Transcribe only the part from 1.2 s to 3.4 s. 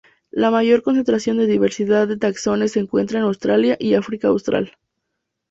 de diversidad de táxones se encuentra en